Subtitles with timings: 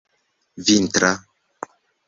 [0.65, 1.11] vintra